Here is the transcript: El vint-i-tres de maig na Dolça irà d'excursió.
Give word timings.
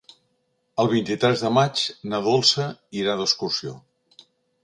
El 0.83 0.87
vint-i-tres 0.93 1.43
de 1.47 1.51
maig 1.57 1.83
na 2.13 2.21
Dolça 2.27 2.67
irà 3.01 3.17
d'excursió. 3.21 3.77